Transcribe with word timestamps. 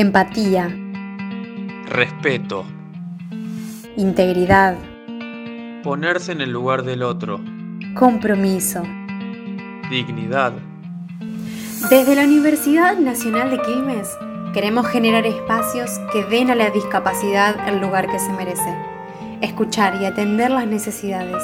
empatía, 0.00 0.72
respeto, 1.86 2.64
integridad, 3.96 4.76
ponerse 5.82 6.30
en 6.30 6.40
el 6.40 6.52
lugar 6.52 6.84
del 6.84 7.02
otro, 7.02 7.40
compromiso, 7.96 8.84
dignidad. 9.90 10.52
Desde 11.90 12.14
la 12.14 12.22
Universidad 12.22 12.96
Nacional 12.96 13.50
de 13.50 13.60
Quilmes 13.60 14.16
queremos 14.54 14.86
generar 14.86 15.26
espacios 15.26 15.90
que 16.12 16.22
den 16.26 16.52
a 16.52 16.54
la 16.54 16.70
discapacidad 16.70 17.68
el 17.68 17.80
lugar 17.80 18.08
que 18.08 18.20
se 18.20 18.32
merece, 18.34 18.76
escuchar 19.40 20.00
y 20.00 20.04
atender 20.04 20.52
las 20.52 20.68
necesidades, 20.68 21.42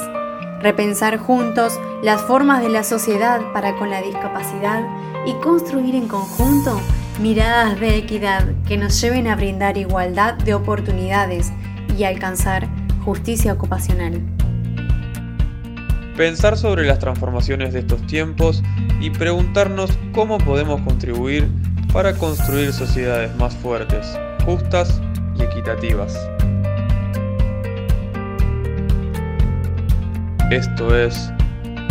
repensar 0.60 1.18
juntos 1.18 1.76
las 2.04 2.22
formas 2.22 2.62
de 2.62 2.68
la 2.68 2.84
sociedad 2.84 3.40
para 3.52 3.74
con 3.74 3.90
la 3.90 4.00
discapacidad 4.00 4.84
y 5.26 5.32
construir 5.42 5.96
en 5.96 6.06
conjunto 6.06 6.80
miradas 7.20 7.78
de 7.78 7.96
equidad 7.96 8.44
que 8.66 8.76
nos 8.76 9.00
lleven 9.00 9.28
a 9.28 9.36
brindar 9.36 9.78
igualdad 9.78 10.34
de 10.34 10.54
oportunidades 10.54 11.52
y 11.96 12.04
alcanzar 12.04 12.68
justicia 13.04 13.52
ocupacional. 13.52 14.20
Pensar 16.16 16.56
sobre 16.56 16.84
las 16.84 16.98
transformaciones 16.98 17.72
de 17.72 17.80
estos 17.80 18.04
tiempos 18.06 18.62
y 19.00 19.10
preguntarnos 19.10 19.90
cómo 20.12 20.38
podemos 20.38 20.80
contribuir 20.82 21.48
para 21.92 22.16
construir 22.16 22.72
sociedades 22.72 23.34
más 23.36 23.54
fuertes, 23.56 24.18
justas 24.44 25.00
y 25.36 25.42
equitativas. 25.42 26.16
Esto 30.50 30.96
es 30.96 31.30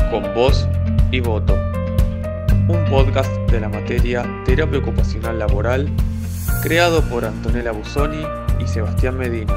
Con 0.09 0.23
Voz 0.33 0.67
y 1.11 1.19
Voto 1.19 1.72
un 2.69 2.85
podcast 2.89 3.29
de 3.51 3.59
la 3.59 3.67
materia 3.67 4.23
Terapia 4.45 4.79
Ocupacional 4.79 5.37
Laboral, 5.37 5.89
creado 6.61 7.01
por 7.09 7.25
Antonella 7.25 7.71
Busoni 7.71 8.25
y 8.59 8.67
Sebastián 8.67 9.17
Medina. 9.17 9.53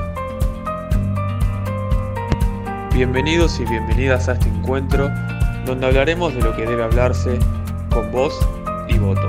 Bienvenidos 2.93 3.61
y 3.61 3.65
bienvenidas 3.65 4.29
a 4.29 4.33
este 4.33 4.49
encuentro 4.49 5.09
donde 5.67 5.87
hablaremos 5.87 6.35
de 6.35 6.41
lo 6.41 6.57
que 6.57 6.67
debe 6.67 6.83
hablarse 6.83 7.39
con 7.93 8.11
voz 8.11 8.35
y 8.89 8.99
voto. 8.99 9.29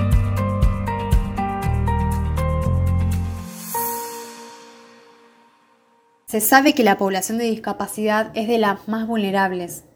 Se 6.25 6.41
sabe 6.41 6.73
que 6.73 6.83
la 6.83 6.97
población 6.97 7.37
de 7.37 7.45
discapacidad 7.45 8.31
es 8.33 8.47
de 8.47 8.57
las 8.57 8.87
más 8.87 9.07
vulnerables 9.07 9.86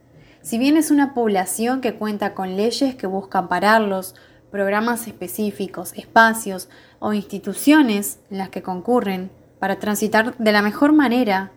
si 0.42 0.58
bien 0.58 0.78
es 0.78 0.92
una 0.92 1.14
población 1.14 1.81
que 1.81 1.95
cuenta 1.95 2.34
con 2.34 2.56
leyes 2.56 2.95
que 2.95 3.08
buscan 3.08 3.47
pararlos, 3.47 4.16
programas 4.50 5.08
específicos, 5.08 5.94
espacios 5.94 6.67
o 7.00 7.14
instituciones 7.14 8.20
en 8.30 8.39
las 8.39 8.50
que 8.50 8.62
concurren 8.62 9.31
para 9.59 9.80
transitar 9.80 10.38
de 10.38 10.52
la 10.52 10.62
mejor 10.62 10.94
manera 10.94 11.52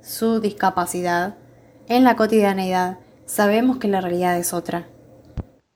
su 0.00 0.40
discapacidad, 0.40 1.36
en 1.88 2.04
la 2.04 2.16
cotidianeidad 2.16 2.98
sabemos 3.26 3.78
que 3.78 3.88
la 3.88 4.00
realidad 4.00 4.38
es 4.38 4.54
otra. 4.54 4.88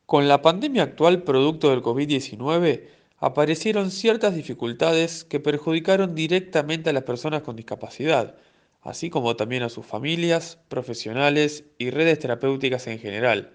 Con 0.06 0.28
la 0.28 0.42
pandemia 0.42 0.82
actual 0.82 1.22
producto 1.22 1.70
del 1.70 1.82
COVID-19, 1.82 2.84
aparecieron 3.18 3.90
ciertas 3.90 4.34
dificultades 4.34 5.24
que 5.24 5.40
perjudicaron 5.40 6.14
directamente 6.14 6.90
a 6.90 6.92
las 6.92 7.04
personas 7.04 7.42
con 7.42 7.56
discapacidad, 7.56 8.34
así 8.84 9.08
como 9.08 9.34
también 9.34 9.62
a 9.62 9.70
sus 9.70 9.84
familias, 9.84 10.58
profesionales 10.68 11.64
y 11.78 11.90
redes 11.90 12.18
terapéuticas 12.18 12.86
en 12.86 12.98
general. 12.98 13.52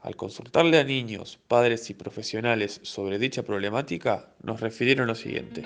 Al 0.00 0.16
consultarle 0.16 0.80
a 0.80 0.84
niños, 0.84 1.38
padres 1.48 1.88
y 1.90 1.94
profesionales 1.94 2.80
sobre 2.82 3.18
dicha 3.18 3.42
problemática, 3.42 4.30
nos 4.42 4.60
refirieron 4.60 5.06
lo 5.06 5.14
siguiente. 5.14 5.62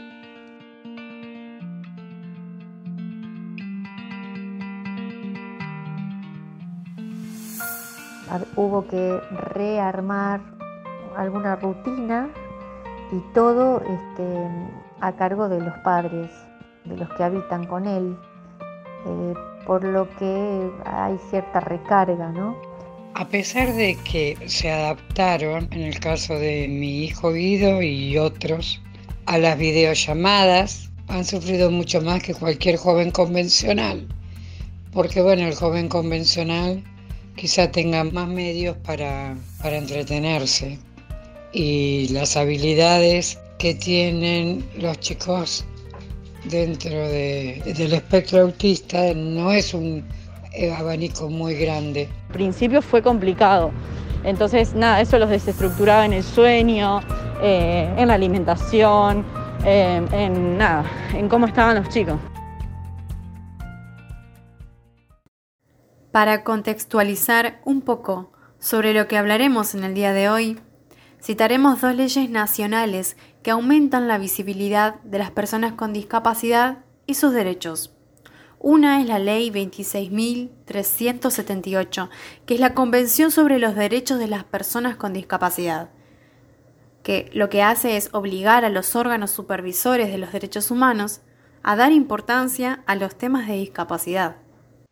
Hubo 8.56 8.86
que 8.86 9.18
rearmar 9.54 10.40
alguna 11.16 11.56
rutina 11.56 12.28
y 13.10 13.20
todo 13.32 13.80
este, 13.80 14.48
a 15.00 15.12
cargo 15.16 15.48
de 15.48 15.60
los 15.60 15.74
padres, 15.78 16.30
de 16.84 16.96
los 16.96 17.08
que 17.14 17.22
habitan 17.22 17.66
con 17.66 17.86
él. 17.86 18.16
Eh, 19.06 19.34
por 19.66 19.84
lo 19.84 20.08
que 20.16 20.70
hay 20.84 21.18
cierta 21.30 21.60
recarga, 21.60 22.30
¿no? 22.30 22.56
A 23.14 23.28
pesar 23.28 23.74
de 23.74 23.96
que 23.96 24.36
se 24.46 24.70
adaptaron, 24.70 25.68
en 25.72 25.82
el 25.82 26.00
caso 26.00 26.34
de 26.34 26.68
mi 26.68 27.04
hijo 27.04 27.32
Guido 27.32 27.82
y 27.82 28.16
otros, 28.16 28.80
a 29.26 29.38
las 29.38 29.58
videollamadas, 29.58 30.88
han 31.08 31.24
sufrido 31.24 31.70
mucho 31.70 32.00
más 32.00 32.22
que 32.22 32.34
cualquier 32.34 32.76
joven 32.76 33.10
convencional. 33.10 34.06
Porque 34.92 35.20
bueno, 35.20 35.46
el 35.46 35.54
joven 35.54 35.88
convencional 35.88 36.82
quizá 37.36 37.70
tenga 37.70 38.04
más 38.04 38.28
medios 38.28 38.76
para, 38.78 39.36
para 39.62 39.76
entretenerse. 39.76 40.78
Y 41.52 42.08
las 42.08 42.36
habilidades 42.36 43.38
que 43.58 43.74
tienen 43.74 44.64
los 44.78 44.98
chicos 45.00 45.64
dentro 46.48 46.90
del 46.90 47.92
espectro 47.92 48.40
autista 48.40 49.14
no 49.14 49.52
es 49.52 49.74
un 49.74 50.04
abanico 50.76 51.28
muy 51.28 51.54
grande. 51.54 52.08
Al 52.28 52.34
principio 52.34 52.82
fue 52.82 53.02
complicado, 53.02 53.70
entonces 54.24 54.74
nada, 54.74 55.00
eso 55.00 55.18
los 55.18 55.30
desestructuraba 55.30 56.04
en 56.04 56.12
el 56.12 56.24
sueño, 56.24 57.00
eh, 57.40 57.92
en 57.96 58.08
la 58.08 58.14
alimentación, 58.14 59.24
eh, 59.64 60.04
en 60.12 60.58
nada, 60.58 60.84
en 61.14 61.28
cómo 61.28 61.46
estaban 61.46 61.76
los 61.76 61.88
chicos. 61.88 62.18
Para 66.10 66.42
contextualizar 66.42 67.60
un 67.64 67.82
poco 67.82 68.32
sobre 68.58 68.92
lo 68.92 69.06
que 69.06 69.16
hablaremos 69.16 69.74
en 69.74 69.84
el 69.84 69.94
día 69.94 70.12
de 70.12 70.28
hoy, 70.28 70.58
citaremos 71.20 71.80
dos 71.80 71.94
leyes 71.94 72.30
nacionales 72.30 73.16
que 73.42 73.50
aumentan 73.50 74.08
la 74.08 74.18
visibilidad 74.18 75.00
de 75.02 75.18
las 75.18 75.30
personas 75.30 75.74
con 75.74 75.92
discapacidad 75.92 76.78
y 77.06 77.14
sus 77.14 77.32
derechos. 77.32 77.94
Una 78.60 79.00
es 79.00 79.06
la 79.06 79.20
Ley 79.20 79.50
26.378, 79.50 82.08
que 82.44 82.54
es 82.54 82.60
la 82.60 82.74
Convención 82.74 83.30
sobre 83.30 83.60
los 83.60 83.76
Derechos 83.76 84.18
de 84.18 84.26
las 84.26 84.42
Personas 84.42 84.96
con 84.96 85.12
Discapacidad, 85.12 85.90
que 87.04 87.30
lo 87.32 87.48
que 87.50 87.62
hace 87.62 87.96
es 87.96 88.08
obligar 88.12 88.64
a 88.64 88.68
los 88.68 88.96
órganos 88.96 89.30
supervisores 89.30 90.10
de 90.10 90.18
los 90.18 90.32
derechos 90.32 90.72
humanos 90.72 91.20
a 91.62 91.76
dar 91.76 91.92
importancia 91.92 92.82
a 92.86 92.96
los 92.96 93.16
temas 93.16 93.46
de 93.46 93.54
discapacidad. 93.54 94.38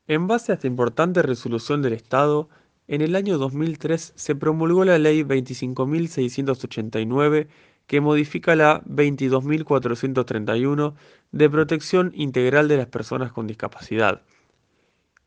En 0.07 0.29
base 0.29 0.53
a 0.53 0.55
esta 0.55 0.69
importante 0.69 1.23
resolución 1.23 1.83
del 1.83 1.95
Estado, 1.95 2.49
en 2.89 3.03
el 3.03 3.15
año 3.17 3.39
2003 3.39 4.13
se 4.15 4.35
promulgó 4.35 4.85
la 4.85 4.99
Ley 4.99 5.23
25.689 5.23 7.49
que 7.87 8.01
modifica 8.01 8.57
la 8.57 8.83
22.431 8.85 10.95
de 11.33 11.51
protección 11.51 12.13
integral 12.15 12.69
de 12.69 12.79
las 12.79 12.87
personas 12.87 13.33
con 13.33 13.47
discapacidad. 13.47 14.23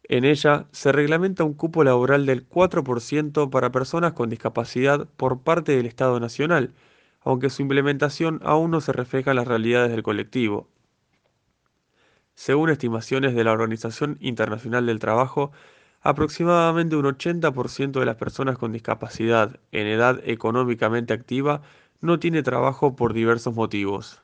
En 0.03 0.25
ella 0.25 0.65
se 0.71 0.91
reglamenta 0.91 1.43
un 1.43 1.53
cupo 1.53 1.83
laboral 1.83 2.25
del 2.25 2.49
4% 2.49 3.49
para 3.49 3.71
personas 3.71 4.13
con 4.13 4.29
discapacidad 4.29 5.07
por 5.17 5.41
parte 5.41 5.77
del 5.77 5.85
Estado 5.85 6.19
Nacional, 6.19 6.73
aunque 7.21 7.51
su 7.51 7.61
implementación 7.61 8.39
aún 8.43 8.71
no 8.71 8.81
se 8.81 8.91
refleja 8.91 9.29
en 9.31 9.37
las 9.37 9.47
realidades 9.47 9.91
del 9.91 10.03
colectivo. 10.03 10.67
Según 12.33 12.69
estimaciones 12.69 13.35
de 13.35 13.43
la 13.43 13.51
Organización 13.51 14.17
Internacional 14.19 14.85
del 14.85 14.99
Trabajo, 14.99 15.51
aproximadamente 16.01 16.95
un 16.95 17.05
80% 17.05 17.99
de 17.99 18.05
las 18.05 18.15
personas 18.15 18.57
con 18.57 18.71
discapacidad 18.71 19.59
en 19.71 19.87
edad 19.87 20.19
económicamente 20.23 21.13
activa 21.13 21.61
no 22.01 22.19
tiene 22.19 22.43
trabajo 22.43 22.95
por 22.95 23.13
diversos 23.13 23.55
motivos. 23.55 24.21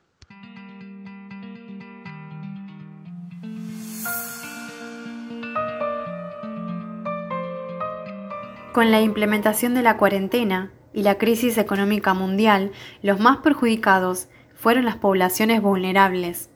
Con 8.72 8.90
la 8.90 9.00
implementación 9.00 9.74
de 9.74 9.82
la 9.82 9.96
cuarentena 9.96 10.70
y 10.92 11.02
la 11.02 11.16
crisis 11.16 11.56
económica 11.56 12.12
mundial, 12.12 12.72
los 13.02 13.18
más 13.18 13.38
perjudicados 13.38 14.28
fueron 14.54 14.84
las 14.84 14.96
poblaciones 14.96 15.62
vulnerables. 15.62 16.50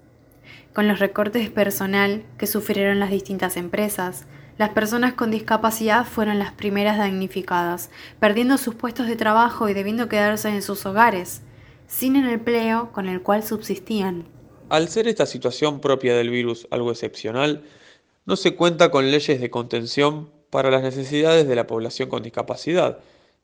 Con 0.74 0.86
los 0.86 0.98
recortes 0.98 1.44
de 1.44 1.50
personal 1.50 2.22
que 2.36 2.46
sufrieron 2.46 3.00
las 3.00 3.10
distintas 3.10 3.56
empresas, 3.56 4.26
las 4.60 4.68
personas 4.68 5.14
con 5.14 5.30
discapacidad 5.30 6.04
fueron 6.04 6.38
las 6.38 6.52
primeras 6.52 6.98
damnificadas, 6.98 7.88
perdiendo 8.18 8.58
sus 8.58 8.74
puestos 8.74 9.06
de 9.06 9.16
trabajo 9.16 9.70
y 9.70 9.72
debiendo 9.72 10.10
quedarse 10.10 10.50
en 10.50 10.60
sus 10.60 10.84
hogares, 10.84 11.40
sin 11.86 12.14
el 12.14 12.28
empleo 12.28 12.92
con 12.92 13.08
el 13.08 13.22
cual 13.22 13.42
subsistían. 13.42 14.26
Al 14.68 14.90
ser 14.90 15.08
esta 15.08 15.24
situación 15.24 15.80
propia 15.80 16.14
del 16.14 16.28
virus 16.28 16.68
algo 16.70 16.90
excepcional, 16.90 17.62
no 18.26 18.36
se 18.36 18.54
cuenta 18.54 18.90
con 18.90 19.10
leyes 19.10 19.40
de 19.40 19.48
contención 19.48 20.28
para 20.50 20.70
las 20.70 20.82
necesidades 20.82 21.48
de 21.48 21.56
la 21.56 21.66
población 21.66 22.10
con 22.10 22.22
discapacidad, 22.22 22.98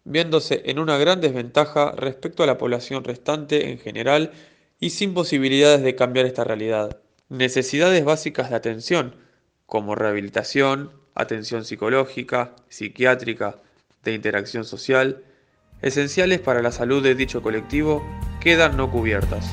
viéndose 0.05 0.65
en 0.67 0.79
una 0.79 0.99
gran 0.99 1.23
desventaja 1.23 1.93
respecto 1.93 2.43
a 2.43 2.47
la 2.47 2.59
población 2.59 3.05
restante 3.05 3.71
en 3.71 3.79
general 3.79 4.33
y 4.81 4.91
sin 4.91 5.15
posibilidades 5.15 5.83
de 5.83 5.95
cambiar 5.95 6.27
esta 6.27 6.45
realidad. 6.45 6.99
Necesidades 7.31 8.05
básicas 8.05 8.51
de 8.51 8.57
atención, 8.57 9.17
como 9.65 9.95
rehabilitación, 9.95 11.06
atención 11.17 11.65
psicológica, 11.65 12.53
psiquiátrica, 12.69 13.57
de 14.05 14.15
interacción 14.15 14.65
social, 14.65 15.25
esenciales 15.83 16.41
para 16.41 16.63
la 16.63 16.71
salud 16.71 17.03
de 17.03 17.15
dicho 17.15 17.43
colectivo, 17.43 18.03
quedan 18.41 18.77
no 18.77 18.91
cubiertas. 18.91 19.51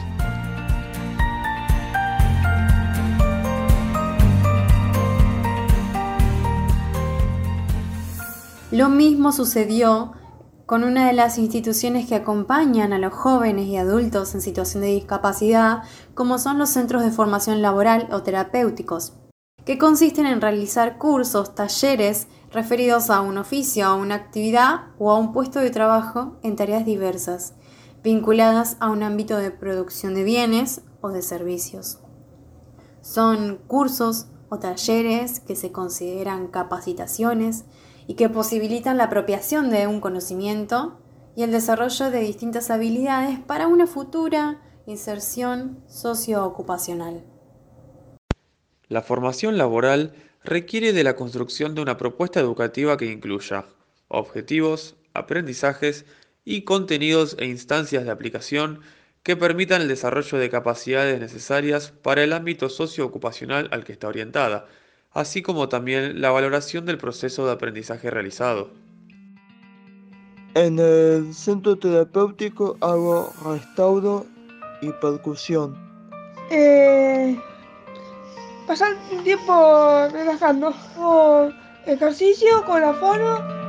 Lo 8.72 8.90
mismo 8.90 9.32
sucedió 9.32 10.14
con 10.66 10.84
una 10.84 11.08
de 11.08 11.14
las 11.14 11.38
instituciones 11.38 12.08
que 12.08 12.16
acompañan 12.16 12.94
a 12.94 12.98
los 12.98 13.14
jóvenes 13.14 13.68
y 13.68 13.78
adultos 13.78 14.34
en 14.34 14.42
situación 14.42 14.82
de 14.82 14.90
discapacidad, 14.90 15.84
como 16.16 16.40
son 16.40 16.58
los 16.58 16.70
centros 16.70 17.04
de 17.04 17.12
formación 17.12 17.62
laboral 17.62 18.08
o 18.12 18.24
terapéuticos, 18.24 19.14
que 19.66 19.78
consisten 19.78 20.26
en 20.26 20.42
realizar 20.42 20.98
cursos, 20.98 21.56
talleres 21.56 22.28
referidos 22.52 23.10
a 23.10 23.22
un 23.22 23.38
oficio, 23.38 23.86
a 23.86 23.96
una 23.96 24.16
actividad 24.16 24.88
o 25.00 25.12
a 25.12 25.18
un 25.18 25.32
puesto 25.32 25.60
de 25.60 25.72
trabajo 25.72 26.38
en 26.44 26.56
tareas 26.56 26.86
diversas, 26.86 27.54
vinculadas 28.04 28.78
a 28.80 28.90
un 28.90 29.04
ámbito 29.04 29.38
de 29.38 29.52
producción 29.52 30.14
de 30.14 30.24
bienes 30.24 30.82
o 31.02 31.10
de 31.10 31.22
servicios. 31.22 32.00
Son 33.02 33.60
cursos 33.68 34.28
o 34.50 34.60
talleres 34.60 35.40
que 35.40 35.56
se 35.56 35.72
consideran 35.72 36.48
capacitaciones 36.48 37.66
y 38.06 38.16
que 38.16 38.30
posibilitan 38.30 38.98
la 38.98 39.06
apropiación 39.06 39.70
de 39.70 39.88
un 39.88 40.02
conocimiento 40.02 41.00
y 41.36 41.44
el 41.44 41.52
desarrollo 41.52 42.12
de 42.12 42.20
distintas 42.20 42.70
habilidades 42.70 43.40
para 43.40 43.68
una 43.68 43.88
futura 43.88 44.62
inserción 44.86 45.84
socioocupacional. 45.88 47.33
La 48.90 49.02
formación 49.02 49.58
laboral 49.58 50.14
requiere 50.44 50.94
de 50.94 51.04
la 51.04 51.16
construcción 51.16 51.76
de 51.76 51.82
una 51.82 51.98
propuesta 51.98 52.40
educativa 52.40 52.98
que 52.98 53.06
incluya 53.06 53.66
objetivos, 54.08 54.96
aprendizajes 55.14 56.06
y 56.46 56.64
contenidos 56.64 57.36
e 57.40 57.46
instancias 57.46 58.04
de 58.06 58.12
aplicación 58.12 58.82
que 59.24 59.38
permitan 59.38 59.82
el 59.82 59.88
desarrollo 59.88 60.38
de 60.38 60.50
capacidades 60.50 61.20
necesarias 61.20 61.94
para 62.02 62.24
el 62.24 62.34
ámbito 62.34 62.68
socioocupacional 62.70 63.70
al 63.72 63.86
que 63.86 63.94
está 63.94 64.10
orientada, 64.10 64.68
así 65.12 65.42
como 65.42 65.70
también 65.70 66.20
la 66.20 66.32
valoración 66.32 66.86
del 66.86 66.98
proceso 66.98 67.46
de 67.46 67.54
aprendizaje 67.54 68.12
realizado. 68.12 68.72
En 70.56 70.78
el 70.78 71.34
centro 71.34 71.78
terapéutico 71.78 72.78
hago 72.82 73.34
restauro 73.44 74.26
y 74.82 74.92
percusión. 75.02 75.76
Eh, 76.52 77.36
pasar 78.66 78.96
un 79.12 79.24
tiempo 79.24 80.08
relajando, 80.12 80.74
o 80.98 81.52
ejercicio 81.86 82.64
con 82.66 82.82
la 82.82 82.94
fono. 82.94 83.64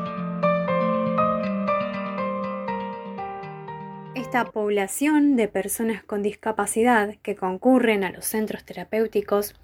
Esta 4.15 4.45
población 4.47 5.37
de 5.37 5.49
personas 5.49 6.03
con 6.03 6.23
discapacidad 6.23 7.17
que 7.23 7.37
concurren 7.37 8.05
a 8.05 8.11
los 8.11 8.25
centros 8.25 8.65
terapéuticos 8.65 9.55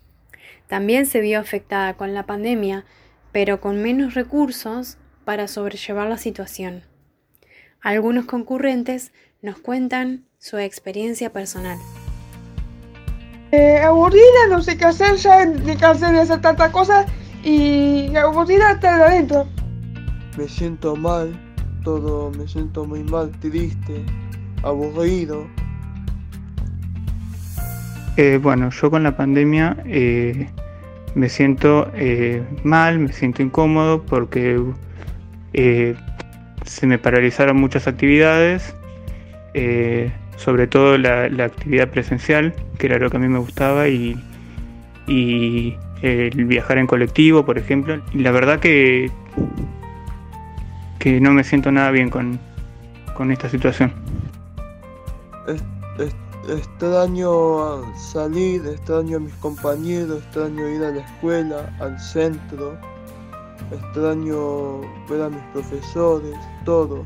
también 0.68 1.06
se 1.06 1.20
vio 1.20 1.40
afectada 1.40 1.94
con 1.94 2.14
la 2.14 2.26
pandemia, 2.26 2.84
pero 3.32 3.60
con 3.60 3.82
menos 3.82 4.14
recursos 4.14 4.98
para 5.24 5.48
sobrellevar 5.48 6.08
la 6.08 6.18
situación. 6.18 6.82
Algunos 7.80 8.26
concurrentes 8.26 9.12
nos 9.42 9.58
cuentan 9.58 10.26
su 10.38 10.58
experiencia 10.58 11.32
personal. 11.32 11.78
Eh, 13.52 13.78
aburrida, 13.78 14.46
no 14.48 14.62
sé 14.62 14.78
qué 14.78 14.84
hacer, 14.84 15.16
ya 15.16 15.44
me 15.64 15.76
cansé 15.76 16.12
de 16.12 16.20
hacer 16.20 16.40
tantas 16.40 16.70
cosas 16.70 17.06
y 17.42 18.14
aburrida 18.14 18.72
estar 18.72 19.00
adentro. 19.00 19.46
Me 20.38 20.46
siento 20.46 20.94
mal, 20.94 21.32
todo, 21.82 22.30
me 22.30 22.46
siento 22.46 22.84
muy 22.84 23.02
mal, 23.02 23.30
triste, 23.40 24.04
aburrido. 24.62 25.46
Eh, 28.16 28.38
bueno, 28.40 28.70
yo 28.70 28.90
con 28.90 29.02
la 29.02 29.16
pandemia 29.16 29.76
eh, 29.84 30.48
me 31.14 31.28
siento 31.28 31.90
eh, 31.94 32.44
mal, 32.62 32.98
me 32.98 33.12
siento 33.12 33.42
incómodo 33.42 34.02
porque 34.02 34.62
eh, 35.54 35.96
se 36.64 36.86
me 36.86 36.98
paralizaron 36.98 37.56
muchas 37.56 37.88
actividades, 37.88 38.74
eh, 39.54 40.12
sobre 40.40 40.66
todo 40.66 40.98
la, 40.98 41.24
actividad 41.44 41.88
presencial, 41.90 42.54
que 42.78 42.86
era 42.86 42.98
lo 42.98 43.10
que 43.10 43.16
a 43.18 43.20
mí 43.20 43.28
me 43.28 43.38
gustaba, 43.38 43.88
y, 43.88 44.18
el 46.02 46.44
viajar 46.46 46.78
en 46.78 46.86
colectivo, 46.86 47.44
por 47.44 47.58
ejemplo. 47.58 48.00
Y 48.12 48.18
la 48.18 48.30
verdad 48.30 48.58
que, 48.60 49.10
que 50.98 51.20
no 51.20 51.32
me 51.32 51.44
siento 51.44 51.70
nada 51.70 51.90
bien 51.90 52.10
con, 52.10 52.38
esta 53.30 53.50
situación 53.50 53.92
extraño 56.48 57.94
salir, 57.96 58.66
extraño 58.66 59.18
a 59.18 59.20
mis 59.20 59.34
compañeros, 59.34 60.22
extraño 60.22 60.68
ir 60.68 60.82
a 60.84 60.90
la 60.90 61.00
escuela, 61.00 61.76
al 61.80 61.98
centro, 62.00 62.76
extraño 63.70 64.80
ver 65.08 65.22
a 65.22 65.28
mis 65.28 65.42
profesores, 65.52 66.34
todo. 66.64 67.04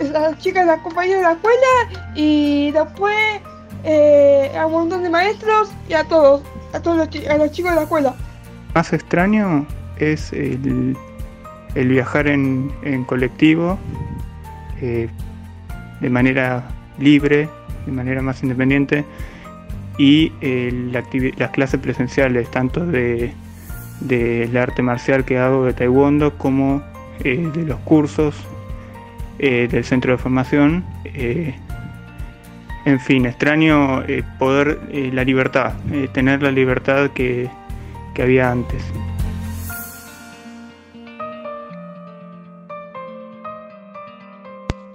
Las 0.00 0.38
chicas, 0.38 0.66
las 0.66 0.80
compañeras 0.80 1.20
de 1.20 1.22
la 1.22 1.32
escuela 1.32 2.12
y 2.14 2.70
después 2.70 3.40
eh, 3.84 4.52
a 4.56 4.66
un 4.66 4.72
montón 4.72 5.02
de 5.02 5.10
maestros 5.10 5.72
y 5.88 5.94
a 5.94 6.04
todos, 6.04 6.42
a 6.72 6.80
todos 6.80 6.96
los, 6.96 7.26
a 7.26 7.36
los 7.36 7.50
chicos 7.50 7.72
de 7.72 7.76
la 7.76 7.82
escuela. 7.82 8.14
Más 8.74 8.92
extraño 8.92 9.66
es 9.98 10.32
el, 10.32 10.96
viajar 11.74 12.28
en, 12.28 12.70
colectivo 13.06 13.78
eh, 14.80 15.08
de 16.00 16.10
manera 16.10 16.62
libre, 16.98 17.48
de 17.86 17.92
manera 17.92 18.22
más 18.22 18.42
independiente 18.42 19.04
y 19.98 20.32
eh, 20.40 20.90
las 21.36 21.50
clases 21.50 21.80
presenciales, 21.80 22.50
tanto 22.50 22.86
de, 22.86 23.32
del 24.00 24.56
arte 24.56 24.80
marcial 24.82 25.24
que 25.24 25.38
hago 25.38 25.64
de 25.64 25.72
taekwondo 25.72 26.38
como 26.38 26.82
de 27.22 27.64
los 27.66 27.78
cursos 27.80 28.34
eh, 29.38 29.68
del 29.70 29.84
centro 29.84 30.12
de 30.12 30.18
formación. 30.18 30.84
en 32.84 33.00
fin, 33.00 33.26
extraño 33.26 34.02
poder, 34.38 34.80
la 35.12 35.24
libertad, 35.24 35.74
tener 36.12 36.42
la 36.42 36.50
libertad 36.50 37.10
que, 37.10 37.48
que 38.14 38.22
había 38.22 38.50
antes. 38.50 38.82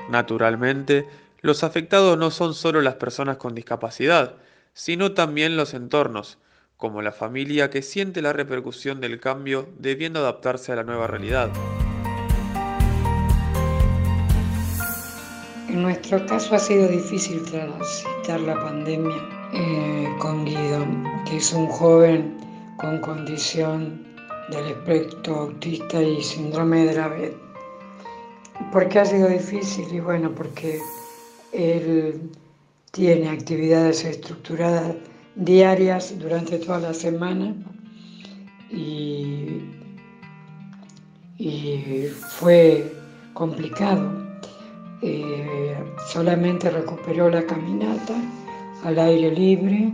Naturalmente, 0.10 1.08
los 1.42 1.64
afectados 1.64 2.18
no 2.18 2.32
son 2.32 2.54
solo 2.54 2.82
las 2.82 2.96
personas 2.96 3.38
con 3.38 3.56
discapacidad, 3.56 4.36
sino 4.74 5.14
también 5.14 5.58
los 5.58 5.74
entornos, 5.74 6.38
como 6.78 7.02
la 7.02 7.12
familia 7.12 7.70
que 7.70 7.82
siente 7.82 8.22
la 8.22 8.34
repercusión 8.34 9.02
del 9.02 9.20
cambio 9.20 9.68
debiendo 9.78 10.20
adaptarse 10.20 10.72
a 10.72 10.76
la 10.76 10.84
nueva 10.84 11.08
realidad. 11.08 11.50
En 15.78 15.84
nuestro 15.84 16.26
caso 16.26 16.56
ha 16.56 16.60
sido 16.60 16.88
difícil 16.88 17.40
transitar 17.44 18.40
la 18.40 18.56
pandemia 18.56 19.16
eh, 19.54 20.08
con 20.18 20.44
Guido, 20.44 20.84
que 21.30 21.38
es 21.38 21.54
un 21.54 21.68
joven 21.68 22.36
con 22.78 23.00
condición 23.00 24.04
del 24.50 24.70
espectro 24.70 25.42
autista 25.42 26.02
y 26.02 26.20
síndrome 26.24 26.84
de 26.86 26.94
Dravet. 26.96 27.38
¿Por 28.72 28.90
qué 28.90 29.02
ha 29.02 29.06
sido 29.06 29.30
difícil? 29.30 29.86
Y 29.94 30.00
bueno, 30.00 30.34
porque 30.34 30.80
él 31.52 32.28
tiene 32.90 33.30
actividades 33.30 34.04
estructuradas 34.04 34.96
diarias 35.36 36.18
durante 36.18 36.58
toda 36.58 36.80
la 36.80 36.94
semana 36.96 37.54
y, 38.72 39.62
fue 42.40 42.92
complicado. 43.36 44.17
Eh, 45.02 45.78
solamente 46.08 46.70
recuperó 46.72 47.30
la 47.30 47.46
caminata 47.46 48.16
al 48.84 48.98
aire 48.98 49.32
libre. 49.32 49.92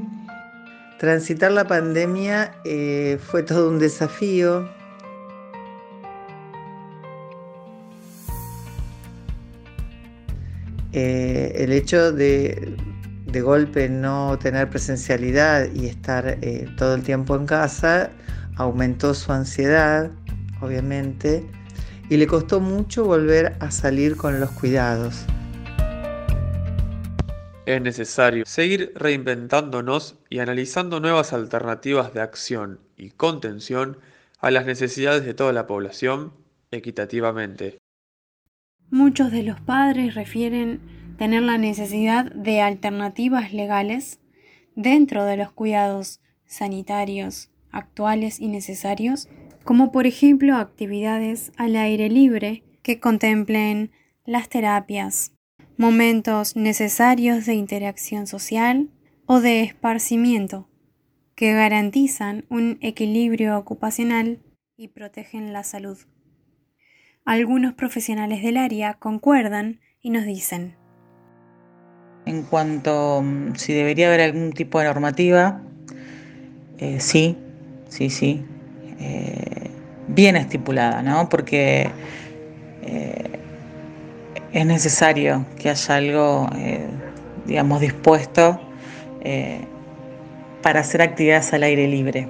Transitar 0.98 1.52
la 1.52 1.68
pandemia 1.68 2.56
eh, 2.64 3.20
fue 3.22 3.44
todo 3.44 3.70
un 3.70 3.80
desafío, 3.80 4.68
Eh, 10.96 11.52
el 11.56 11.72
hecho 11.72 12.12
de, 12.12 12.78
de, 13.26 13.42
golpe 13.42 13.90
no 13.90 14.38
tener 14.38 14.70
presencialidad 14.70 15.68
y 15.74 15.88
estar 15.88 16.38
todo 16.78 16.94
el 16.94 17.02
tiempo 17.02 17.36
en 17.36 17.48
casa 17.48 18.12
aumentó 18.58 19.16
su 19.16 19.32
ansiedad, 19.32 20.12
obviamente, 20.62 21.44
y 22.13 22.17
le 22.17 22.27
costó 22.27 22.60
mucho 22.60 23.05
volver 23.05 23.55
a 23.60 23.72
salir 23.72 24.17
con 24.17 24.39
los 24.39 24.51
cuidados. 24.51 25.25
Es 27.65 27.82
necesario 27.82 28.46
seguir 28.46 28.91
reinventándonos 28.93 30.20
y 30.29 30.38
analizando 30.38 31.00
nuevas 31.00 31.34
alternativas 31.34 32.13
de 32.13 32.22
acción 32.22 32.79
y 32.98 33.10
contención 33.10 33.98
a 34.39 34.51
las 34.51 34.67
necesidades 34.67 35.25
de 35.25 35.34
toda 35.34 35.53
la 35.53 35.65
población 35.65 36.34
equitativamente. 36.70 37.79
Muchos 38.91 39.32
de 39.32 39.41
los 39.41 39.60
padres 39.60 40.13
refieren 40.13 40.82
tener 41.17 41.41
la 41.41 41.58
necesidad 41.58 42.32
de 42.32 42.62
alternativas 42.62 43.53
legales 43.53 44.20
dentro 44.75 45.25
de 45.25 45.38
los 45.38 45.51
cuidados 45.51 46.22
sanitarios 46.46 47.50
actuales 47.72 48.39
y 48.39 48.50
necesarios, 48.50 49.27
como 49.63 49.91
por 49.91 50.05
ejemplo 50.08 50.58
actividades 50.58 51.51
al 51.58 51.75
aire 51.75 52.10
libre 52.10 52.63
que 52.82 53.00
contemplen 53.00 53.91
las 54.25 54.50
terapias, 54.50 55.34
momentos 55.77 56.55
necesarios 56.55 57.46
de 57.46 57.53
interacción 57.53 58.27
social 58.27 58.89
o 59.25 59.39
de 59.39 59.62
esparcimiento 59.62 60.67
que 61.36 61.53
garantizan 61.53 62.46
un 62.50 62.77
equilibrio 62.82 63.58
ocupacional 63.58 64.39
y 64.77 64.89
protegen 64.89 65.53
la 65.53 65.63
salud. 65.63 65.98
Algunos 67.25 67.74
profesionales 67.74 68.43
del 68.43 68.58
área 68.58 68.96
concuerdan 68.96 69.79
y 70.01 70.10
nos 70.10 70.25
dicen. 70.25 70.75
En 72.25 72.43
cuanto 72.43 73.22
mm, 73.22 73.55
si 73.55 73.74
debería 73.74 74.08
haber 74.08 74.22
algún 74.22 74.51
tipo 74.51 74.79
de 74.79 74.86
normativa, 74.86 75.62
eh, 76.77 77.00
sí, 77.00 77.38
sí, 77.89 78.10
sí, 78.10 78.43
eh, 79.04 79.70
bien 80.08 80.36
estipulada, 80.36 81.02
¿no? 81.02 81.28
Porque 81.30 81.90
eh, 82.84 83.24
es 84.54 84.66
necesario 84.66 85.46
que 85.60 85.70
haya 85.70 85.96
algo, 85.96 86.50
digamos, 87.46 87.82
dispuesto 87.82 88.60
para 90.62 90.82
hacer 90.82 91.02
actividades 91.02 91.52
al 91.54 91.64
aire 91.64 91.88
libre, 91.88 92.28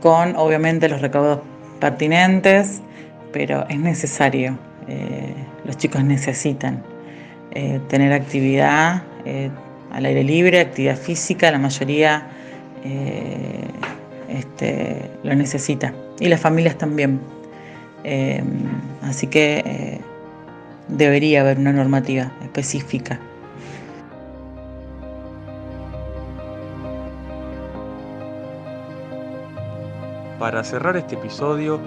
con 0.00 0.36
obviamente 0.36 0.88
los 0.88 1.00
recaudos 1.00 1.40
pertinentes, 1.80 2.82
pero 3.32 3.66
es 3.70 3.78
necesario, 3.78 4.58
los 5.64 5.78
chicos 5.78 6.04
necesitan 6.04 6.82
tener 7.88 8.12
actividad 8.12 9.02
al 9.92 10.04
aire 10.04 10.24
libre, 10.24 10.60
actividad 10.60 10.96
física, 10.96 11.50
la 11.50 11.58
mayoría 11.58 12.26
eh, 12.84 13.68
este, 14.40 15.10
lo 15.22 15.34
necesita. 15.34 15.94
Y 16.18 16.28
las 16.28 16.40
familias 16.40 16.76
también. 16.76 17.20
Eh, 18.04 18.42
así 19.02 19.26
que 19.26 19.62
eh, 19.64 20.00
debería 20.88 21.42
haber 21.42 21.58
una 21.58 21.72
normativa 21.72 22.32
específica. 22.42 23.20
Para 30.38 30.64
cerrar 30.64 30.96
este 30.96 31.16
episodio, 31.16 31.78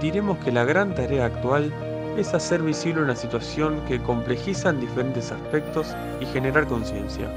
diremos 0.00 0.38
que 0.38 0.50
la 0.50 0.64
gran 0.64 0.94
tarea 0.94 1.26
actual 1.26 1.72
es 2.18 2.34
hacer 2.34 2.60
visible 2.60 3.02
una 3.02 3.14
situación 3.14 3.80
que 3.86 4.00
complejiza 4.00 4.70
en 4.70 4.80
diferentes 4.80 5.30
aspectos 5.30 5.94
y 6.20 6.26
generar 6.26 6.66
conciencia. 6.66 7.28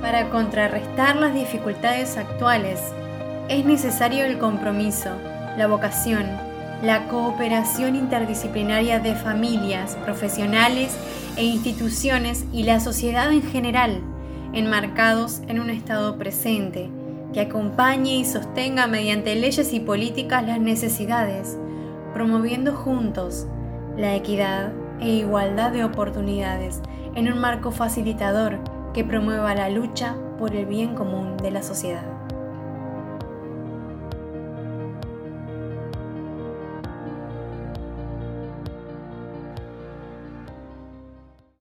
Para 0.00 0.30
contrarrestar 0.30 1.16
las 1.16 1.34
dificultades 1.34 2.16
actuales, 2.16 2.80
es 3.48 3.64
necesario 3.64 4.24
el 4.24 4.38
compromiso, 4.38 5.10
la 5.56 5.66
vocación, 5.66 6.24
la 6.82 7.08
cooperación 7.08 7.96
interdisciplinaria 7.96 9.00
de 9.00 9.16
familias, 9.16 9.96
profesionales 10.04 10.96
e 11.36 11.44
instituciones 11.44 12.44
y 12.52 12.62
la 12.62 12.78
sociedad 12.78 13.32
en 13.32 13.42
general, 13.42 14.00
enmarcados 14.52 15.42
en 15.48 15.58
un 15.58 15.68
Estado 15.68 16.16
presente, 16.16 16.88
que 17.32 17.40
acompañe 17.40 18.18
y 18.18 18.24
sostenga 18.24 18.86
mediante 18.86 19.34
leyes 19.34 19.72
y 19.72 19.80
políticas 19.80 20.46
las 20.46 20.60
necesidades, 20.60 21.58
promoviendo 22.14 22.72
juntos 22.72 23.48
la 23.96 24.14
equidad 24.14 24.72
e 25.00 25.08
igualdad 25.08 25.72
de 25.72 25.82
oportunidades 25.82 26.80
en 27.16 27.32
un 27.32 27.40
marco 27.40 27.72
facilitador 27.72 28.77
que 28.92 29.04
promueva 29.04 29.54
la 29.54 29.70
lucha 29.70 30.16
por 30.38 30.54
el 30.54 30.66
bien 30.66 30.94
común 30.94 31.36
de 31.36 31.50
la 31.50 31.62
sociedad. 31.62 32.17